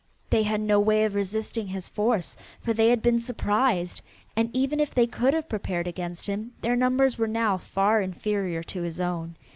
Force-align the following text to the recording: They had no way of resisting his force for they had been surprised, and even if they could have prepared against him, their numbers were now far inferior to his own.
They 0.31 0.41
had 0.41 0.61
no 0.61 0.79
way 0.79 1.05
of 1.05 1.13
resisting 1.13 1.67
his 1.67 1.87
force 1.87 2.35
for 2.59 2.73
they 2.73 2.89
had 2.89 3.03
been 3.03 3.19
surprised, 3.19 4.01
and 4.35 4.49
even 4.51 4.79
if 4.79 4.95
they 4.95 5.05
could 5.05 5.35
have 5.35 5.47
prepared 5.47 5.85
against 5.85 6.25
him, 6.25 6.53
their 6.61 6.75
numbers 6.75 7.19
were 7.19 7.27
now 7.27 7.59
far 7.59 8.01
inferior 8.01 8.63
to 8.63 8.81
his 8.81 8.99
own. 8.99 9.35